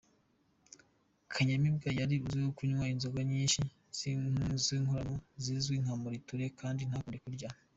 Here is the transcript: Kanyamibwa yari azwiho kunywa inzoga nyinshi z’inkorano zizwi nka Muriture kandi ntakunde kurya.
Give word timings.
Kanyamibwa 1.31 1.89
yari 1.99 2.15
azwiho 2.25 2.49
kunywa 2.57 2.85
inzoga 2.93 3.19
nyinshi 3.31 3.61
z’inkorano 4.65 5.15
zizwi 5.43 5.75
nka 5.83 5.93
Muriture 6.01 6.45
kandi 6.59 6.81
ntakunde 6.85 7.17
kurya. 7.25 7.49